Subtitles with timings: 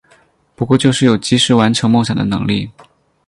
[0.55, 2.71] 不过就是有及时完成梦想的能力